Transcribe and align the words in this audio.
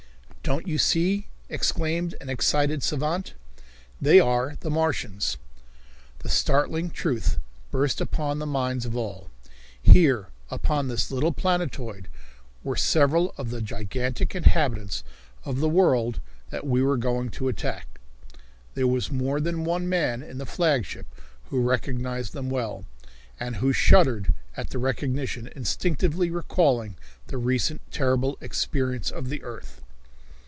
"Don't 0.43 0.67
you 0.67 0.77
see?" 0.79 1.27
exclaimed 1.47 2.13
an 2.19 2.27
excited 2.27 2.83
savant. 2.83 3.35
"They 4.01 4.19
are 4.19 4.57
the 4.59 4.71
Martians!" 4.71 5.37
The 6.19 6.29
startling 6.29 6.89
truth 6.89 7.37
burst 7.69 8.01
upon 8.01 8.39
the 8.39 8.45
minds 8.47 8.85
of 8.85 8.97
all. 8.97 9.29
Here 9.81 10.27
upon 10.49 10.87
this 10.87 11.09
little 11.09 11.31
planetoid 11.31 12.09
were 12.65 12.75
several 12.75 13.33
of 13.37 13.49
the 13.49 13.61
gigantic 13.61 14.35
inhabitants 14.35 15.05
of 15.45 15.61
the 15.61 15.69
world 15.69 16.19
that 16.49 16.67
we 16.67 16.81
were 16.83 16.97
going 16.97 17.29
to 17.29 17.47
attack. 17.47 18.01
There 18.73 18.87
was 18.87 19.09
more 19.11 19.39
than 19.39 19.63
one 19.63 19.87
man 19.87 20.21
in 20.21 20.37
the 20.37 20.45
flagship 20.47 21.05
who 21.45 21.61
recognized 21.61 22.33
them 22.33 22.49
well, 22.49 22.83
and 23.39 23.57
who 23.57 23.71
shuddered 23.71 24.33
at 24.57 24.71
the 24.71 24.79
recognition, 24.79 25.47
instinctively 25.55 26.29
recalling 26.29 26.97
the 27.27 27.37
recent 27.37 27.79
terrible 27.89 28.37
experience 28.41 29.09
of 29.11 29.29
the 29.29 29.43
earth. 29.43 29.77